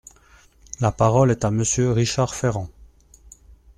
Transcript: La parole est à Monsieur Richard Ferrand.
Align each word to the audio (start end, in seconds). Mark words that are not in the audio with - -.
La 0.79 0.91
parole 0.91 1.29
est 1.29 1.45
à 1.45 1.51
Monsieur 1.51 1.91
Richard 1.91 2.33
Ferrand. 2.33 2.69